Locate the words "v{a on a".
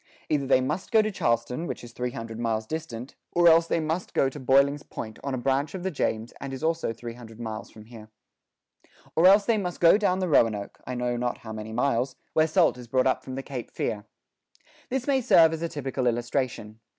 5.21-5.37